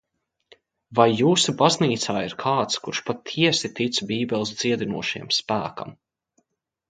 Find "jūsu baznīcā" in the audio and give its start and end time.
1.17-2.15